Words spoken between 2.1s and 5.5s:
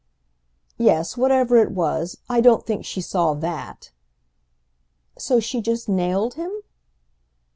I don't think she saw that." "So